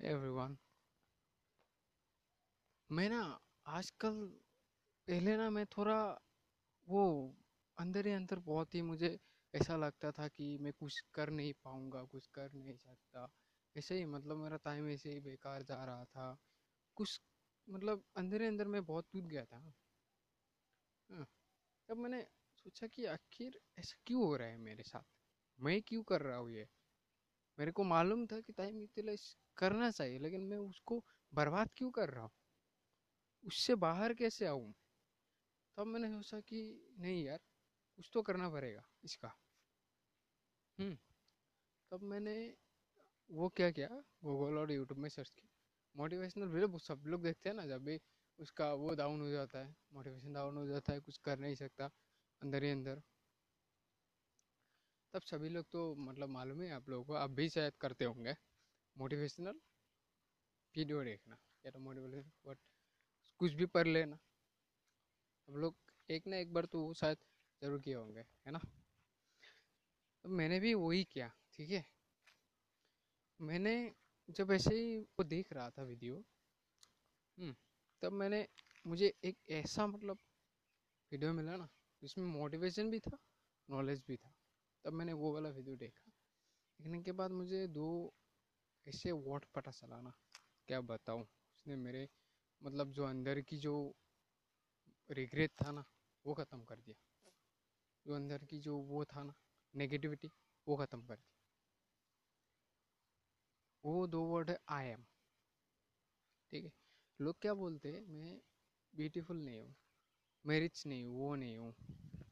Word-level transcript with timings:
Everyone 0.00 0.58
मैं 2.90 3.08
ना 3.10 3.20
आजकल 3.68 4.16
पहले 5.08 5.36
ना 5.36 5.48
मैं 5.50 5.64
थोड़ा 5.68 5.96
वो 6.88 7.02
अंदर 7.78 8.06
ही 8.06 8.12
अंदर 8.12 8.38
बहुत 8.44 8.74
ही 8.74 8.82
मुझे 8.82 9.10
ऐसा 9.54 9.76
लगता 9.76 10.12
था 10.12 10.28
कि 10.30 10.56
मैं 10.58 10.72
कुछ 10.74 11.00
कर 11.14 11.30
नहीं 11.32 11.52
पाऊँगा 11.64 12.04
कुछ 12.06 12.26
कर 12.32 12.52
नहीं 12.52 12.76
सकता। 12.76 13.28
ऐसे 13.76 13.98
ही 13.98 14.04
मतलब 14.08 14.36
मेरा 14.38 14.56
टाइम 14.64 14.88
ऐसे 14.90 15.12
ही 15.12 15.20
बेकार 15.22 15.62
जा 15.64 15.84
रहा 15.84 16.04
था। 16.06 16.36
कुछ 16.96 17.20
मतलब 17.68 18.04
अंदर 18.16 18.42
ही 18.42 18.48
अंदर 18.48 18.68
मैं 18.68 18.84
बहुत 18.86 19.08
टूट 19.12 19.24
गया 19.26 19.44
था। 19.46 19.64
हाँ, 21.10 21.26
तब 21.88 21.96
मैंने 21.96 22.22
सोचा 22.58 22.86
कि 22.88 23.04
आखिर 23.06 23.60
ऐसा 23.78 23.96
क्यों 24.06 24.22
हो 24.24 24.36
रहा 24.36 24.48
है 24.48 24.58
मेरे 24.58 24.82
साथ? 24.84 25.04
मैं 25.58 25.80
क्यों 25.82 26.02
कर 26.04 26.22
रहा 26.22 26.36
हूँ 26.38 26.50
ये? 26.50 26.68
मेरे 27.60 27.72
को 27.72 27.84
मालूम 27.84 28.26
था 28.26 28.40
कि 28.40 28.52
टाइम 28.52 28.80
यूटिलाइज 28.80 29.36
करना 29.56 29.90
चाहिए, 29.90 30.18
लेकिन 30.18 30.40
मैं 30.40 30.58
उसको 30.58 31.04
बर्बाद 31.34 31.70
क्यों 31.76 31.90
कर 31.90 32.10
रहा 32.10 32.22
हूँ? 32.22 32.30
उससे 33.44 33.74
बाहर 33.74 34.14
कैसे 34.14 34.46
आऊँ 34.46 34.72
तब 35.76 35.86
मैंने 35.86 36.08
सोचा 36.10 36.40
कि 36.40 36.60
नहीं 36.98 37.24
यार, 37.24 37.38
कुछ 37.96 38.10
तो 38.12 38.22
करना 38.22 38.48
पड़ेगा 38.50 38.82
इसका। 39.04 39.28
हम्म 40.78 40.96
तब 41.92 42.02
मैंने 42.02 42.34
वो 43.30 43.48
क्या 43.48 43.70
किया? 43.70 43.88
गूगल 44.24 44.58
और 44.58 44.72
यूट्यूब 44.72 44.98
में 44.98 45.08
सर्च 45.08 45.30
किया। 45.30 45.50
मोटिवेशनल 45.96 46.48
वीडियो 46.48 46.78
सब 46.78 47.02
लोग 47.06 47.22
देखते 47.22 47.48
हैं 47.48 47.56
ना, 47.56 47.66
जब 47.66 47.84
भी 47.84 48.00
उसका 48.38 48.72
वो 48.74 48.94
डाउन 48.94 49.20
हो 49.20 49.30
जाता 49.30 49.58
है 49.58 49.76
मोटिवेशन 49.92 50.32
डाउन 50.32 50.56
हो 50.56 50.66
जाता 50.66 50.92
है, 50.92 51.00
कुछ 51.00 51.16
कर 51.16 51.38
नहीं 51.38 51.54
सकता, 51.54 51.90
अंदर 52.42 52.64
ही 52.64 52.70
अंदर। 52.70 53.02
तब 55.14 55.22
सभी 55.22 55.48
लोग 55.48 55.64
तो 55.72 55.94
मतलब 55.98 56.28
मालूम 56.28 56.60
है 56.62 56.70
आप 56.72 56.88
लोगों 56.88 57.04
को 57.04 57.14
आप 57.14 57.30
भी 57.30 57.48
शायद 57.48 57.76
करते 57.80 58.04
होंगे। 58.04 58.34
मोटिवेशनल 58.96 59.60
वीडियो 60.74 61.02
देखना 61.04 61.36
या 61.64 61.70
तो 61.70 61.78
मोटिवेशनल 61.78 62.30
बट 62.46 62.58
कुछ 63.40 63.52
भी 63.52 63.66
पढ़ 63.66 63.88
लेना। 63.88 64.18
हम 65.48 65.56
लोग 65.56 65.76
एक 66.08 66.26
ना 66.26 66.36
एक 66.36 66.52
बार 66.52 66.64
तो 66.64 66.92
शायद 66.94 67.18
ज़रूर 67.62 67.80
किए 67.80 67.94
होंगे 67.94 68.20
है 68.46 68.52
ना? 68.52 68.58
तो 70.24 70.28
मैंने 70.28 70.60
भी 70.60 70.74
वही 70.74 71.04
किया 71.04 71.30
ठीक 71.54 71.70
है? 71.70 71.84
मैंने 73.40 73.74
जब 74.28 74.52
ऐसे 74.52 74.74
ही 74.74 74.98
वो 74.98 75.24
देख 75.24 75.52
रहा 75.52 75.70
था 75.70 75.82
वीडियो 75.82 76.24
हम्म, 77.38 77.54
तब 78.02 78.12
मैंने 78.12 78.46
मुझे 78.86 79.12
एक 79.24 79.38
ऐसा 79.50 79.86
मतलब 79.86 80.18
वीडियो 81.12 81.32
मिला 81.32 81.56
ना 81.56 81.68
जिसमें 82.02 82.26
मोटिवेशन 82.28 82.90
भी 82.90 83.00
था 83.00 83.18
नॉलेज 83.68 84.02
भी 84.08 84.16
था। 84.16 84.34
तब 84.84 84.92
मैंने 84.92 85.12
वो 85.14 85.32
वाला 85.34 85.48
वीडियो 85.50 85.76
देखा। 85.76 86.10
देखने 86.80 87.00
के 87.02 87.12
बाद 87.12 87.30
मुझे 87.32 87.66
दो 87.68 87.88
ऐसे 88.86 89.12
वर्ड 89.12 89.44
पता 89.54 89.70
चला 89.70 90.00
ना, 90.00 90.12
क्या 90.68 90.80
बताऊँ? 90.82 91.22
उसने 91.22 91.76
मेरे 91.76 92.08
मतलब 92.62 92.92
जो 92.92 93.04
अंदर 93.04 93.40
की 93.40 93.56
जो 93.58 93.74
रिग्रेट 95.10 95.52
था 95.62 95.70
ना, 95.72 95.84
वो 96.24 96.34
ख़त्म 96.34 96.64
कर 96.64 96.76
दिया। 96.76 96.96
जो 98.06 98.14
अंदर 98.14 98.44
की 98.44 98.58
जो 98.58 98.76
वो 98.78 99.04
था 99.04 99.22
ना 99.24 99.34
नेगेटिविटी 99.74 100.30
वो 100.66 100.76
ख़त्म 100.76 101.00
कर 101.00 101.16
दिया। 101.16 101.38
वो 103.84 104.06
दो 104.06 104.22
वर्ड 104.24 104.50
है 104.50 104.58
आई 104.70 104.86
एम 104.86 105.04
ठीक 106.52 106.64
है? 106.64 106.70
लोग 107.20 107.36
क्या 107.42 107.54
बोलते 107.54 107.92
हैं? 107.92 108.04
मैं 108.08 108.38
ब्यूटीफुल 108.94 109.36
नहीं 109.36 109.60
हूँ, 109.60 109.74
मैं 110.44 110.60
रिच 110.60 110.86
नहीं 110.86 111.04
हूँ, 111.04 111.18
वो 111.18 111.34
नहीं 111.36 111.58
हूँ, 111.58 111.74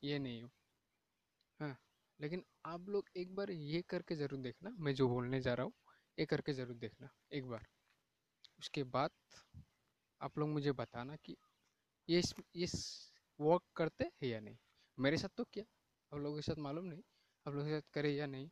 ये 0.05 0.19
नहीं 0.19 0.43
हूँ। 0.43 0.51
हाँ। 1.61 1.77
लेकिन 2.21 2.45
आप 2.67 2.89
लोग 2.89 3.09
एक 3.17 3.35
बार 3.35 3.51
ये 3.51 3.83
करके 3.89 4.17
ज़रूर 4.17 4.41
देखना 4.41 4.71
मैं 4.79 4.95
जो 4.95 5.09
बोलने 5.09 5.41
जा 5.41 5.55
रहा 5.55 5.65
हूँ 5.65 5.73
ये 6.19 6.27
करके 6.27 6.53
ज़रूर 6.53 6.77
देखना 6.77 7.09
एक 7.33 7.47
बार। 7.47 7.67
उसके 8.59 8.83
बाद 8.87 9.11
आप 10.21 10.39
लोग 10.39 10.49
मुझे 10.49 10.73
बताना 10.73 11.17
कि 11.17 11.37
ये 12.09 12.19
इस, 12.19 12.35
इस 12.55 13.13
वर्क 13.39 13.63
करते 13.77 14.05
हैं 14.05 14.29
या 14.29 14.41
नहीं। 14.41 14.57
मेरे 14.99 15.17
साथ 15.17 15.29
तो 15.37 15.45
क्या 15.53 15.65
आप 16.13 16.19
लोगों 16.21 16.37
के 16.37 16.43
साथ 16.43 16.59
मालूम 16.59 16.85
नहीं 16.85 17.03
आप 17.47 17.55
लोगों 17.55 17.69
के 17.69 17.75
साथ 17.75 17.93
करे 17.95 18.11
या 18.11 18.27
नहीं 18.27 18.49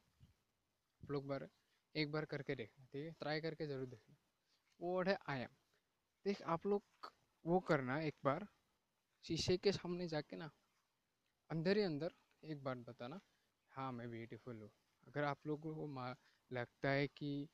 आप 1.01 1.11
लोग 1.11 1.27
बार 1.29 1.49
एक 1.95 2.11
बार 2.13 2.25
करके 2.25 2.55
देखना 2.55 2.85
ठीक 2.85 3.05
है? 3.05 3.13
ट्राई 3.13 3.41
करके 3.41 3.67
ज़रूर 3.67 3.87
देखना। 3.87 4.17
वो 4.81 4.97
वर्ड 4.97 5.09
है 5.09 5.19
आई 5.29 5.41
एम 5.41 5.55
देख 6.25 6.43
आप 6.45 6.67
लोग 6.67 7.11
वो 7.45 7.59
करना 7.61 8.01
एक 8.03 8.15
बार 8.25 8.47
शीशे 9.25 9.57
के 9.57 9.73
सामने 9.73 10.07
जाके 10.09 10.37
ना 10.37 10.51
अंदर 11.51 11.77
ही 11.77 11.83
अंदर 11.83 12.15
एक 12.43 12.63
बार 12.63 12.77
बताना 12.89 13.21
हाँ 13.77 13.91
मैं 13.93 14.09
ब्यूटीफुल 14.11 14.61
हूँ। 14.61 14.71
अगर 15.07 15.25
आप 15.25 15.47
लोगों 15.47 15.75
को 15.77 15.87
लगता 16.51 16.89
है 16.91 17.07
कि 17.09 17.49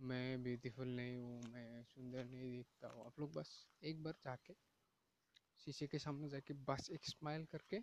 मैं 0.00 0.42
ब्यूटीफुल 0.42 0.88
नहीं 0.88 1.16
हूँ, 1.16 1.40
मैं 1.44 1.82
सुंदर 1.84 2.24
नहीं 2.26 2.50
दिखता 2.52 2.88
हूँ, 2.88 3.06
आप 3.06 3.20
लोग 3.20 3.32
बस 3.34 3.54
एक 3.82 4.02
बार 4.02 4.14
जाके 4.24 4.54
शीशे 5.60 5.86
के 5.86 5.98
सामने 5.98 6.28
जाके 6.28 6.54
बस 6.64 6.88
एक 6.90 7.04
स्माइल 7.04 7.44
करके 7.46 7.78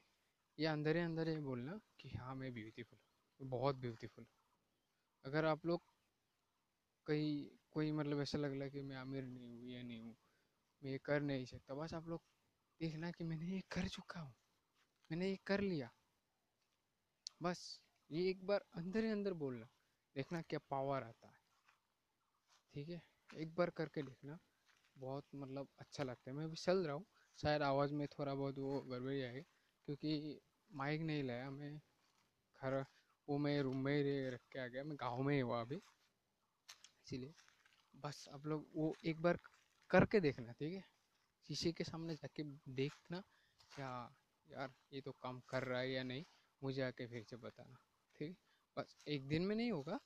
या 0.58 0.72
अंदर 0.74 0.96
ही 0.98 1.04
अंदर 1.04 1.28
ही 1.30 1.38
बोलना 1.42 1.80
कि 2.00 2.10
हाँ 2.12 2.36
मैं 2.36 2.54
ब्यूटीफुल 2.54 3.00
हूँ 3.40 3.50
बहुत 3.50 3.76
ब्यूटीफुल 3.78 4.26
अगर 5.26 5.46
आप 5.46 5.66
लोग 5.66 5.82
कहीं, 7.08 7.46
कोई 7.72 7.92
मतलब 7.92 8.22
ऐसा 8.22 8.38
लग 8.38 8.58
रहा 8.60 8.68
कि 8.70 8.82
मैं 8.82 8.96
अमीर 8.98 9.24
नहीं 9.26 9.50
हूँ, 9.50 9.68
या 9.68 9.82
नहीं 9.84 10.02
हूँ, 10.02 10.16
मैं 10.82 10.92
ये 10.92 11.00
कर 11.06 11.22
नहीं 11.22 11.46
सकता, 11.46 11.76
बस 11.76 11.94
आप 11.94 12.08
लोग 12.08 12.22
देखना 12.82 13.12
कि 13.12 13.24
मैंने 13.24 13.48
ये 13.48 13.62
कर 13.72 13.88
चुका 13.90 14.20
हूँ, 14.22 14.34
मैंने 15.10 15.30
ये 15.30 15.38
कर 15.48 15.62
लिया। 15.62 15.92
बस 17.42 17.60
ये 18.12 18.30
एक 18.30 18.46
बार 18.46 18.66
अंदर 18.76 19.04
ही 19.04 19.12
अंदर 19.12 19.34
बोलना। 19.34 19.68
देखना 20.16 20.42
क्या 20.42 20.60
पावर 20.70 21.04
आता 21.04 21.28
है। 21.28 21.34
ठीक 22.74 22.90
है? 22.90 23.02
एक 23.36 23.56
बार 23.56 23.70
करके 23.70 24.04
देखना। 24.04 24.38
बहुत 24.98 25.26
मतलब 25.36 25.68
अच्छा 25.80 26.04
लगता 26.04 26.32
है। 26.32 26.38
मैं 26.38 26.46
अभी 26.46 26.56
चल 26.56 26.78
रहा 26.78 26.96
हूँ। 26.96 27.06
शायद 27.42 27.62
आवाज़ 27.62 27.94
में 27.94 28.08
थोड़ा 28.08 28.34
बहुत 28.36 28.58
वो 28.58 28.82
गड़बड़ी 28.82 29.22
आएगी 29.22 29.42
क्योंकि 29.86 30.40
माइक 30.72 31.02
नहीं 31.02 31.24
लाया 31.24 31.50
मैं। 31.50 31.78
घर, 32.62 32.86
वो 33.28 33.38
मैं 33.38 33.62
रूम 33.62 33.78
में 33.78 33.94
ही 33.96 34.30
रख 34.30 34.42
के 34.52 34.60
आ 34.60 34.68
गया। 34.68 34.84
मैं 34.84 34.98
गाँव 35.00 35.22
में 35.22 35.34
ही 35.36 35.40
हुआ 35.40 35.62
अभी। 35.62 35.76
इसीलिए 37.06 37.34
बस 37.96 38.28
आप 38.34 38.46
लोग 38.46 38.68
वो 38.76 38.94
एक 39.06 39.22
बार 39.22 39.40
करके 39.90 40.20
देखना, 40.20 40.52
ठीक 40.52 40.74
है? 40.74 40.84
शीशे 41.48 41.72
के 41.72 41.84
सामने 41.84 42.16
जाके 42.16 42.44
देखना 42.74 43.24
क्या 43.76 44.16
यार 44.48 44.74
ये 44.94 45.02
तो 45.02 45.12
काम 45.12 45.40
कर 45.50 45.64
रहा 45.64 45.80
है 45.80 45.92
या 45.92 46.04
नहीं। 46.04 46.26
मुझे 46.64 46.82
आके 46.82 47.08
फिर 47.08 47.24
से 47.24 47.38
बताना, 47.38 47.78
ठीक 48.16 48.38
बस 48.78 49.04
एक 49.08 49.28
दिन 49.28 49.42
में 49.42 49.56
नहीं 49.56 49.72
होगा, 49.72 50.00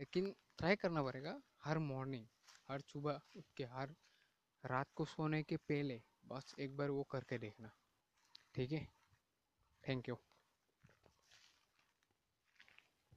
लेकिन 0.00 0.34
ट्राई 0.58 0.76
करना 0.76 1.02
पड़ेगा 1.02 1.40
हर 1.64 1.78
मॉर्निंग 1.78 2.26
हर 2.68 2.80
सुबह 2.82 3.20
उठ 3.36 3.44
के, 3.56 3.64
हर 3.64 3.94
रात 4.64 4.92
को 4.94 5.04
सोने 5.04 5.42
के 5.42 5.56
पहले 5.58 6.02
बस 6.24 6.54
एक 6.60 6.76
बार 6.76 6.90
वो 6.90 7.02
करके 7.02 7.38
देखना, 7.38 7.70
ठीक 8.54 8.72
है? 8.72 8.86
Thank 9.84 10.08
you 10.08 10.16